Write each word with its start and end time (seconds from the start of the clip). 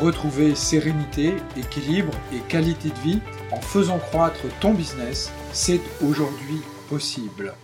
retrouver 0.00 0.54
sérénité, 0.54 1.34
équilibre 1.56 2.12
et 2.32 2.38
qualité 2.48 2.88
de 2.88 3.00
vie 3.00 3.20
en 3.50 3.60
faisant 3.60 3.98
croître 3.98 4.42
ton 4.60 4.72
business, 4.72 5.32
c'est 5.52 5.80
aujourd'hui 6.02 6.60
possible. 6.88 7.54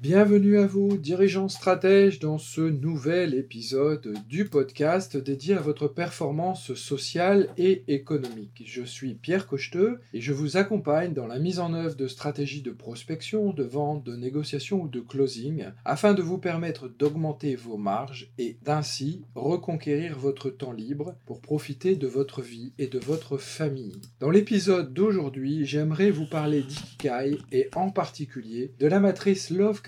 Bienvenue 0.00 0.60
à 0.60 0.66
vous, 0.68 0.96
dirigeants 0.96 1.48
stratèges, 1.48 2.20
dans 2.20 2.38
ce 2.38 2.60
nouvel 2.60 3.34
épisode 3.34 4.14
du 4.28 4.44
podcast 4.44 5.16
dédié 5.16 5.56
à 5.56 5.60
votre 5.60 5.88
performance 5.88 6.72
sociale 6.74 7.48
et 7.58 7.82
économique. 7.88 8.62
Je 8.64 8.84
suis 8.84 9.14
Pierre 9.14 9.48
Cocheteux 9.48 9.98
et 10.14 10.20
je 10.20 10.32
vous 10.32 10.56
accompagne 10.56 11.14
dans 11.14 11.26
la 11.26 11.40
mise 11.40 11.58
en 11.58 11.74
œuvre 11.74 11.96
de 11.96 12.06
stratégies 12.06 12.62
de 12.62 12.70
prospection, 12.70 13.52
de 13.52 13.64
vente, 13.64 14.04
de 14.04 14.14
négociation 14.14 14.82
ou 14.82 14.86
de 14.86 15.00
closing 15.00 15.64
afin 15.84 16.14
de 16.14 16.22
vous 16.22 16.38
permettre 16.38 16.86
d'augmenter 16.86 17.56
vos 17.56 17.76
marges 17.76 18.30
et 18.38 18.56
d'ainsi 18.62 19.22
reconquérir 19.34 20.16
votre 20.16 20.48
temps 20.48 20.70
libre 20.70 21.16
pour 21.26 21.40
profiter 21.40 21.96
de 21.96 22.06
votre 22.06 22.40
vie 22.40 22.72
et 22.78 22.86
de 22.86 23.00
votre 23.00 23.36
famille. 23.36 24.00
Dans 24.20 24.30
l'épisode 24.30 24.94
d'aujourd'hui, 24.94 25.66
j'aimerais 25.66 26.12
vous 26.12 26.26
parler 26.26 26.62
d'Ikigai 26.62 27.38
et 27.50 27.68
en 27.74 27.90
particulier 27.90 28.70
de 28.78 28.86
la 28.86 29.00
matrice 29.00 29.50
Love 29.50 29.82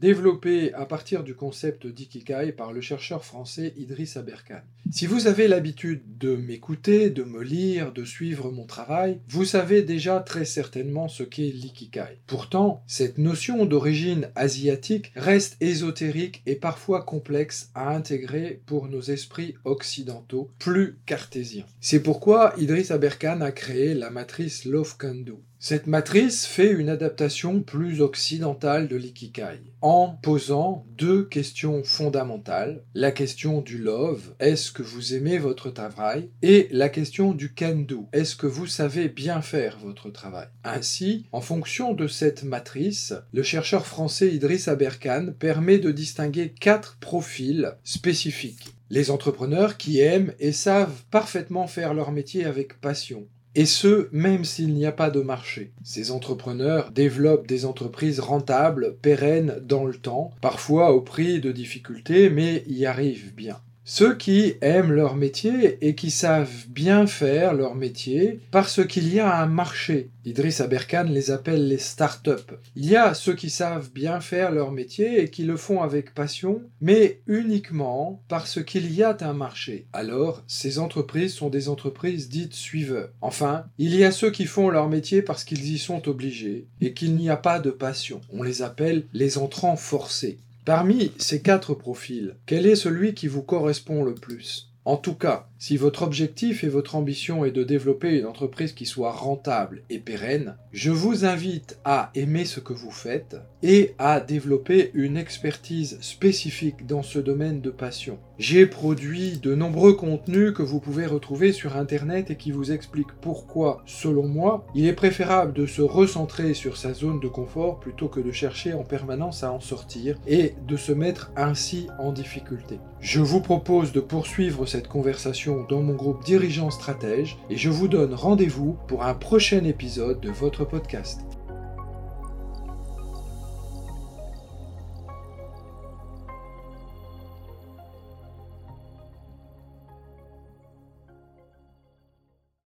développé 0.00 0.72
à 0.72 0.86
partir 0.86 1.22
du 1.22 1.34
concept 1.34 1.86
d'ikikai 1.86 2.52
par 2.52 2.72
le 2.72 2.80
chercheur 2.80 3.24
français 3.24 3.74
Idriss 3.76 4.16
Aberkan. 4.16 4.62
Si 4.90 5.06
vous 5.06 5.26
avez 5.26 5.48
l'habitude 5.48 6.02
de 6.18 6.36
m'écouter, 6.36 7.10
de 7.10 7.24
me 7.24 7.42
lire, 7.42 7.92
de 7.92 8.04
suivre 8.04 8.50
mon 8.50 8.64
travail, 8.64 9.20
vous 9.28 9.44
savez 9.44 9.82
déjà 9.82 10.20
très 10.20 10.44
certainement 10.44 11.08
ce 11.08 11.22
qu'est 11.22 11.52
l'ikikai. 11.52 12.20
Pourtant, 12.26 12.82
cette 12.86 13.18
notion 13.18 13.66
d'origine 13.66 14.30
asiatique 14.34 15.12
reste 15.14 15.56
ésotérique 15.60 16.42
et 16.46 16.56
parfois 16.56 17.02
complexe 17.02 17.70
à 17.74 17.94
intégrer 17.94 18.62
pour 18.66 18.88
nos 18.88 19.02
esprits 19.02 19.54
occidentaux 19.64 20.50
plus 20.58 20.96
cartésiens. 21.06 21.66
C'est 21.80 22.02
pourquoi 22.02 22.54
Idriss 22.56 22.90
Aberkan 22.90 23.40
a 23.40 23.52
créé 23.52 23.94
la 23.94 24.10
matrice 24.10 24.64
Love 24.64 24.96
Kando. 24.96 25.42
Cette 25.66 25.86
matrice 25.86 26.44
fait 26.44 26.70
une 26.70 26.90
adaptation 26.90 27.62
plus 27.62 28.02
occidentale 28.02 28.86
de 28.86 28.96
l'ikikai, 28.96 29.62
en 29.80 30.10
posant 30.10 30.84
deux 30.98 31.24
questions 31.24 31.82
fondamentales. 31.82 32.82
La 32.92 33.12
question 33.12 33.62
du 33.62 33.78
love, 33.78 34.34
est-ce 34.40 34.70
que 34.72 34.82
vous 34.82 35.14
aimez 35.14 35.38
votre 35.38 35.70
travail? 35.70 36.28
Et 36.42 36.68
la 36.70 36.90
question 36.90 37.32
du 37.32 37.54
can-do, 37.54 38.10
est-ce 38.12 38.36
que 38.36 38.46
vous 38.46 38.66
savez 38.66 39.08
bien 39.08 39.40
faire 39.40 39.78
votre 39.78 40.10
travail? 40.10 40.48
Ainsi, 40.64 41.24
en 41.32 41.40
fonction 41.40 41.94
de 41.94 42.08
cette 42.08 42.42
matrice, 42.42 43.14
le 43.32 43.42
chercheur 43.42 43.86
français 43.86 44.34
Idriss 44.34 44.68
Aberkan 44.68 45.28
permet 45.38 45.78
de 45.78 45.92
distinguer 45.92 46.50
quatre 46.50 46.98
profils 47.00 47.72
spécifiques. 47.84 48.74
Les 48.90 49.10
entrepreneurs 49.10 49.78
qui 49.78 50.00
aiment 50.00 50.34
et 50.38 50.52
savent 50.52 51.04
parfaitement 51.10 51.66
faire 51.66 51.94
leur 51.94 52.12
métier 52.12 52.44
avec 52.44 52.82
passion, 52.82 53.26
et 53.54 53.66
ce, 53.66 54.08
même 54.12 54.44
s'il 54.44 54.74
n'y 54.74 54.86
a 54.86 54.92
pas 54.92 55.10
de 55.10 55.20
marché. 55.20 55.72
Ces 55.82 56.10
entrepreneurs 56.10 56.90
développent 56.90 57.46
des 57.46 57.64
entreprises 57.64 58.20
rentables, 58.20 58.96
pérennes 59.00 59.60
dans 59.62 59.84
le 59.84 59.94
temps, 59.94 60.32
parfois 60.40 60.92
au 60.92 61.00
prix 61.00 61.40
de 61.40 61.52
difficultés, 61.52 62.30
mais 62.30 62.64
y 62.66 62.86
arrivent 62.86 63.34
bien. 63.34 63.58
Ceux 63.86 64.16
qui 64.16 64.54
aiment 64.62 64.92
leur 64.92 65.14
métier 65.14 65.76
et 65.86 65.94
qui 65.94 66.10
savent 66.10 66.68
bien 66.68 67.06
faire 67.06 67.52
leur 67.52 67.74
métier 67.74 68.40
parce 68.50 68.82
qu'il 68.86 69.12
y 69.12 69.20
a 69.20 69.42
un 69.42 69.44
marché. 69.46 70.08
Idriss 70.24 70.62
Aberkan 70.62 71.04
les 71.04 71.30
appelle 71.30 71.68
les 71.68 71.76
start-up. 71.76 72.52
Il 72.76 72.86
y 72.86 72.96
a 72.96 73.12
ceux 73.12 73.34
qui 73.34 73.50
savent 73.50 73.90
bien 73.92 74.20
faire 74.20 74.52
leur 74.52 74.72
métier 74.72 75.20
et 75.20 75.28
qui 75.28 75.44
le 75.44 75.58
font 75.58 75.82
avec 75.82 76.14
passion, 76.14 76.62
mais 76.80 77.20
uniquement 77.26 78.22
parce 78.28 78.64
qu'il 78.64 78.90
y 78.90 79.02
a 79.02 79.14
un 79.20 79.34
marché. 79.34 79.86
Alors, 79.92 80.42
ces 80.46 80.78
entreprises 80.78 81.34
sont 81.34 81.50
des 81.50 81.68
entreprises 81.68 82.30
dites 82.30 82.54
suiveurs. 82.54 83.10
Enfin, 83.20 83.66
il 83.76 83.94
y 83.94 84.04
a 84.04 84.12
ceux 84.12 84.30
qui 84.30 84.46
font 84.46 84.70
leur 84.70 84.88
métier 84.88 85.20
parce 85.20 85.44
qu'ils 85.44 85.70
y 85.70 85.78
sont 85.78 86.08
obligés 86.08 86.68
et 86.80 86.94
qu'il 86.94 87.16
n'y 87.16 87.28
a 87.28 87.36
pas 87.36 87.60
de 87.60 87.70
passion. 87.70 88.22
On 88.32 88.42
les 88.42 88.62
appelle 88.62 89.04
les 89.12 89.36
entrants 89.36 89.76
forcés. 89.76 90.38
Parmi 90.64 91.12
ces 91.18 91.42
quatre 91.42 91.74
profils, 91.74 92.36
quel 92.46 92.64
est 92.64 92.74
celui 92.74 93.12
qui 93.12 93.26
vous 93.26 93.42
correspond 93.42 94.02
le 94.02 94.14
plus? 94.14 94.70
En 94.86 94.96
tout 94.96 95.14
cas, 95.14 95.46
si 95.58 95.76
votre 95.76 96.02
objectif 96.02 96.64
et 96.64 96.68
votre 96.68 96.94
ambition 96.94 97.44
est 97.44 97.50
de 97.50 97.64
développer 97.64 98.18
une 98.18 98.24
entreprise 98.24 98.72
qui 98.72 98.86
soit 98.86 99.12
rentable 99.12 99.82
et 99.90 99.98
pérenne, 99.98 100.56
je 100.72 100.90
vous 100.90 101.26
invite 101.26 101.78
à 101.84 102.10
aimer 102.14 102.46
ce 102.46 102.60
que 102.60 102.72
vous 102.72 102.90
faites 102.90 103.36
et 103.62 103.94
à 103.98 104.20
développer 104.20 104.90
une 104.94 105.18
expertise 105.18 105.98
spécifique 106.00 106.86
dans 106.86 107.02
ce 107.02 107.18
domaine 107.18 107.60
de 107.60 107.70
passion. 107.70 108.18
J'ai 108.38 108.66
produit 108.66 109.38
de 109.38 109.54
nombreux 109.54 109.92
contenus 109.92 110.52
que 110.52 110.62
vous 110.62 110.80
pouvez 110.80 111.06
retrouver 111.06 111.52
sur 111.52 111.76
Internet 111.76 112.32
et 112.32 112.36
qui 112.36 112.50
vous 112.50 112.72
expliquent 112.72 113.12
pourquoi, 113.20 113.82
selon 113.86 114.26
moi, 114.26 114.66
il 114.74 114.86
est 114.86 114.92
préférable 114.92 115.52
de 115.52 115.66
se 115.66 115.82
recentrer 115.82 116.52
sur 116.52 116.76
sa 116.76 116.94
zone 116.94 117.20
de 117.20 117.28
confort 117.28 117.78
plutôt 117.78 118.08
que 118.08 118.18
de 118.18 118.32
chercher 118.32 118.74
en 118.74 118.82
permanence 118.82 119.44
à 119.44 119.52
en 119.52 119.60
sortir 119.60 120.18
et 120.26 120.54
de 120.66 120.76
se 120.76 120.90
mettre 120.90 121.30
ainsi 121.36 121.86
en 122.00 122.10
difficulté. 122.10 122.80
Je 123.00 123.20
vous 123.20 123.40
propose 123.40 123.92
de 123.92 124.00
poursuivre 124.00 124.66
cette 124.66 124.88
conversation 124.88 125.64
dans 125.68 125.82
mon 125.82 125.94
groupe 125.94 126.24
Dirigeants 126.24 126.70
Stratège 126.70 127.38
et 127.50 127.56
je 127.56 127.70
vous 127.70 127.86
donne 127.86 128.14
rendez-vous 128.14 128.76
pour 128.88 129.04
un 129.04 129.14
prochain 129.14 129.62
épisode 129.64 130.20
de 130.20 130.30
votre 130.30 130.64
podcast. 130.64 131.20